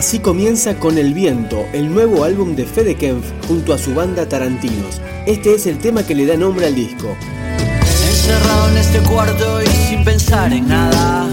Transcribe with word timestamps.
Así 0.00 0.18
comienza 0.18 0.76
Con 0.76 0.96
el 0.96 1.12
Viento, 1.12 1.66
el 1.74 1.92
nuevo 1.92 2.24
álbum 2.24 2.56
de 2.56 2.64
Fede 2.64 2.94
Kempf 2.94 3.26
junto 3.46 3.74
a 3.74 3.78
su 3.78 3.92
banda 3.92 4.26
Tarantinos. 4.26 4.98
Este 5.26 5.52
es 5.52 5.66
el 5.66 5.76
tema 5.76 6.06
que 6.06 6.14
le 6.14 6.24
da 6.24 6.38
nombre 6.38 6.64
al 6.68 6.74
disco. 6.74 7.14
Encerrado 8.08 8.70
en 8.70 8.78
este 8.78 9.00
cuarto 9.00 9.62
y 9.62 9.66
sin 9.66 10.02
pensar 10.02 10.54
en 10.54 10.66
nada. 10.68 11.28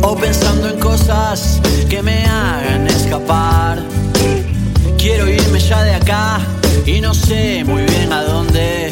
O 0.00 0.16
pensando 0.16 0.70
en 0.70 0.80
cosas 0.80 1.60
que 1.90 2.02
me 2.02 2.24
hagan 2.24 2.86
escapar. 2.86 3.82
Quiero 4.96 5.28
irme 5.28 5.60
ya 5.60 5.82
de 5.82 5.96
acá 5.96 6.40
y 6.86 7.02
no 7.02 7.12
sé 7.12 7.62
muy 7.64 7.82
bien 7.82 8.10
a 8.10 8.22
dónde. 8.22 8.90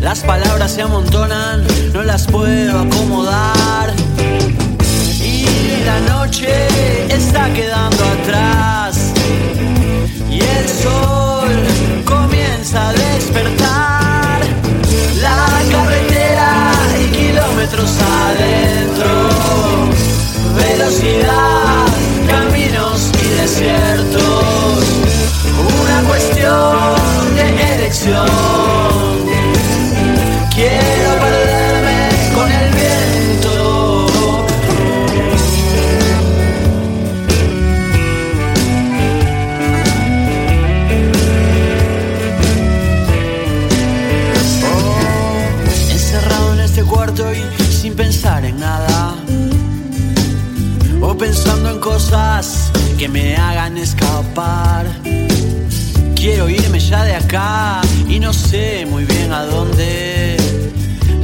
Las 0.00 0.20
palabras 0.20 0.70
se 0.70 0.82
amontonan, 0.82 1.66
no 1.92 2.04
las 2.04 2.28
puedo 2.28 2.78
acomodar 2.78 3.61
la 5.84 6.00
noche 6.00 6.48
está 7.08 7.52
quedando 7.52 8.04
atrás 8.04 9.12
y 10.30 10.40
el 10.40 10.68
sol 10.68 11.50
comienza 12.04 12.88
a 12.88 12.92
despertar. 12.92 14.40
La 15.20 15.46
carretera 15.70 16.72
y 17.00 17.06
kilómetros 17.16 17.90
adentro, 18.00 19.10
velocidad, 20.56 21.86
caminos 22.28 23.10
y 23.24 23.28
desiertos, 23.40 24.84
una 25.80 26.08
cuestión 26.08 27.36
de 27.36 27.74
elección. 27.74 28.41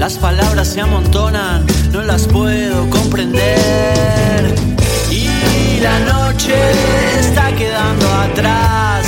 Las 0.09 0.17
palabras 0.17 0.69
se 0.69 0.81
amontonan, 0.81 1.67
no 1.93 2.01
las 2.01 2.27
puedo 2.27 2.89
comprender. 2.89 4.55
Y 5.11 5.81
la 5.81 5.99
noche 5.99 6.55
está 7.21 7.53
quedando 7.55 8.07
atrás. 8.15 9.07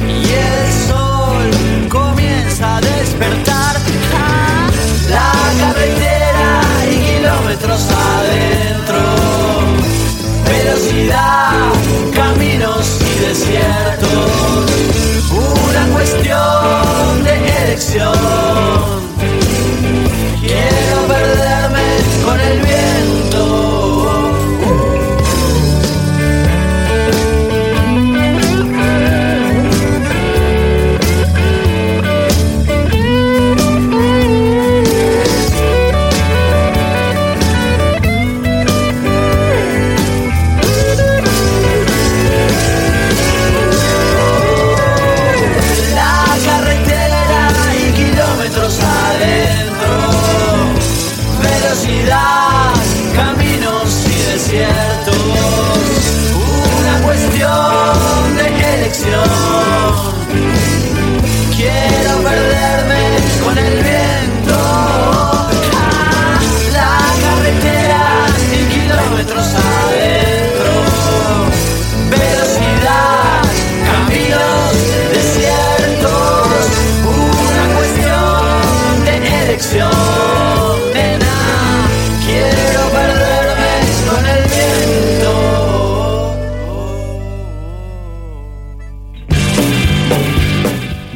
Y 0.00 0.32
el 0.32 0.72
sol 0.88 1.88
comienza 1.90 2.78
a 2.78 2.80
despertar. 2.80 3.76
La 5.10 5.32
carretera 5.60 6.62
y 6.90 7.18
kilómetros 7.18 7.86
adentro 7.90 8.96
velocidad, 10.48 11.52
caminos 12.14 12.98
y 13.02 13.20
desiertos, 13.26 14.70
una 15.30 15.86
cuestión 15.92 17.24
de 17.24 17.34
elección. 17.64 18.15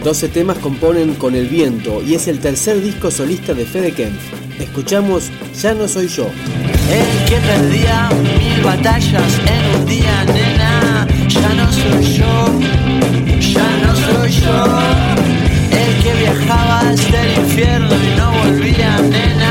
12 0.02 0.28
temas 0.28 0.58
componen 0.58 1.14
Con 1.14 1.34
el 1.34 1.46
Viento 1.46 2.02
y 2.02 2.14
es 2.14 2.26
el 2.28 2.40
tercer 2.40 2.80
disco 2.82 3.10
solista 3.10 3.54
de 3.54 3.64
Fede 3.66 3.92
Kempf. 3.92 4.20
Escuchamos 4.58 5.30
Ya 5.60 5.74
no 5.74 5.86
soy 5.88 6.08
yo. 6.08 6.30
El 6.90 7.28
que 7.28 7.36
perdía 7.36 8.08
mil 8.38 8.64
batallas 8.64 9.38
en 9.46 9.80
un 9.80 9.86
día, 9.86 10.24
nena, 10.24 11.06
ya 11.28 11.48
no 11.54 11.72
soy 11.72 12.14
yo, 12.14 12.46
ya 13.38 13.76
no 13.84 13.94
soy 13.94 14.32
yo. 14.32 14.64
El 15.70 16.02
que 16.02 16.14
viajaba 16.14 16.80
hasta 16.80 17.22
el 17.22 17.38
infierno 17.38 17.94
y 17.94 18.16
no 18.16 18.32
volvía, 18.32 18.98
nena, 19.02 19.49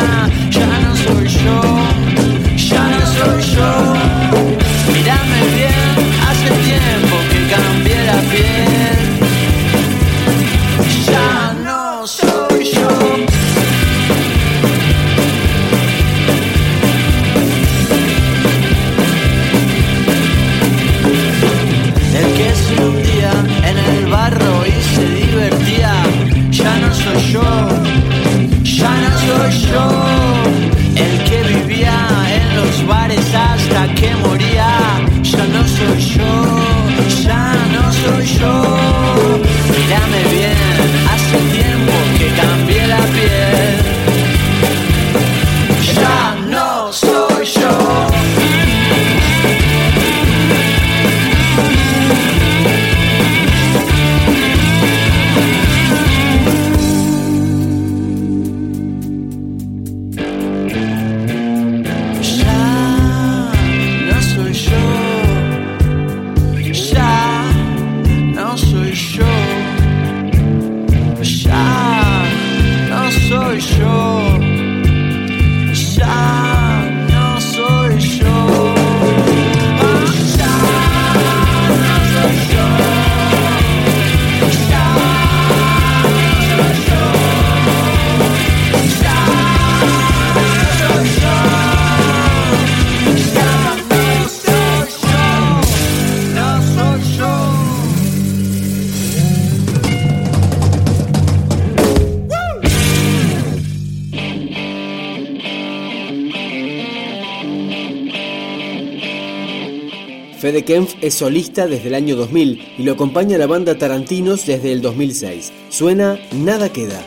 Fede 110.49 110.65
Kempf 110.65 110.95
es 111.01 111.13
solista 111.13 111.67
desde 111.67 111.89
el 111.89 111.93
año 111.93 112.15
2000 112.15 112.73
y 112.79 112.81
lo 112.81 112.93
acompaña 112.93 113.37
la 113.37 113.45
banda 113.45 113.77
Tarantinos 113.77 114.47
desde 114.47 114.71
el 114.71 114.81
2006. 114.81 115.53
Suena 115.69 116.17
Nada 116.31 116.69
Queda. 116.69 117.05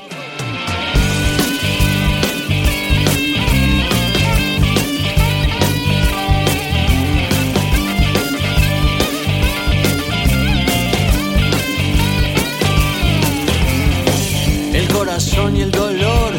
El 14.72 14.86
corazón 14.86 15.56
y 15.56 15.62
el 15.62 15.72
dolor 15.72 16.32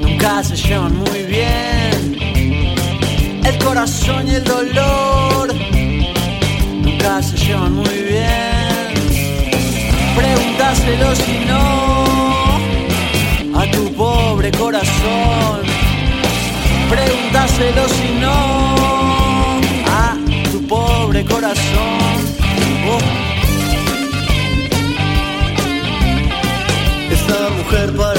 nunca 0.00 0.42
se 0.42 0.56
llevan 0.56 0.96
muy 0.96 1.24
bien. 1.24 2.16
El 3.44 3.58
corazón 3.62 4.28
y 4.28 4.36
el 4.36 4.44
dolor 4.44 5.05
díselo 10.86 11.14
si 11.16 11.38
no 11.46 11.62
a 13.58 13.70
tu 13.72 13.92
pobre 13.94 14.50
corazón. 14.52 15.60
Pregúntaselo 16.88 17.88
si 17.88 18.08
no 18.20 18.36
a 19.86 20.16
tu 20.52 20.66
pobre 20.66 21.24
corazón. 21.24 22.16
Oh. 22.88 23.00
Esta 27.10 27.48
mujer 27.58 27.92
para 27.96 28.15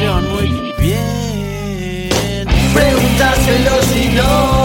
canción 0.00 0.32
muy 0.32 0.72
bien. 0.78 2.46
Preguntárselo 2.72 3.82
si 3.92 4.08
no. 4.08 4.59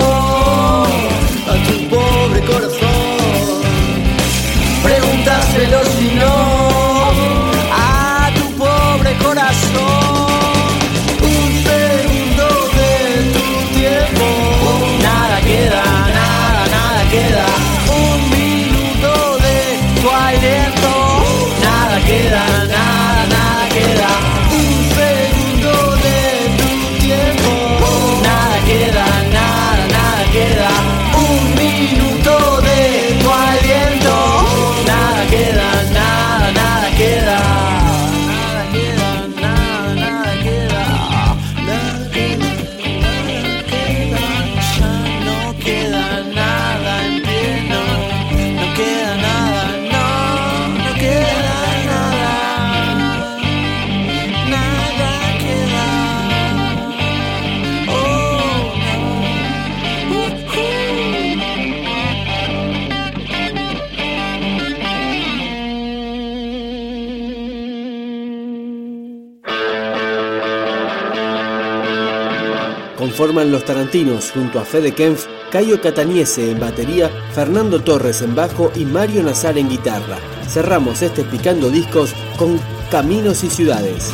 forman 73.16 73.52
Los 73.52 73.64
Tarantinos 73.64 74.32
junto 74.32 74.60
a 74.60 74.66
Fede 74.66 74.94
Kempf, 74.94 75.26
Cayo 75.50 75.80
Cataniese 75.82 76.52
en 76.52 76.60
batería, 76.60 77.10
Fernando 77.34 77.82
Torres 77.82 78.22
en 78.22 78.36
bajo 78.36 78.72
y 78.76 78.84
Mario 78.84 79.24
Nazar 79.24 79.58
en 79.58 79.70
guitarra. 79.70 80.18
Cerramos 80.50 81.02
este 81.02 81.24
Picando 81.24 81.70
Discos 81.70 82.14
con 82.38 82.60
Caminos 82.92 83.44
y 83.44 83.50
Ciudades. 83.50 84.14